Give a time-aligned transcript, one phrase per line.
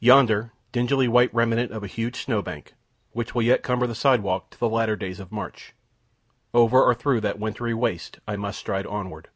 [0.00, 2.74] Yonder dingily white remnant of a huge snow bank,
[3.12, 5.72] which will yet cumber the sidewalk till the latter days of March,
[6.52, 9.28] over or through that wintry waste must I stride onward.